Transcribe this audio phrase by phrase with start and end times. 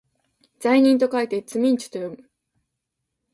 [0.57, 2.27] 罪人と書いてつみんちゅと読む